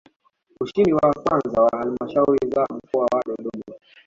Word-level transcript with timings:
Ushindi 0.63 0.91
wa 0.97 1.07
kwanza 1.21 1.55
kwa 1.61 1.69
Halmashauri 1.79 2.49
za 2.49 2.65
Mkoa 2.75 3.05
wa 3.15 3.21
Dodoma 3.27 3.63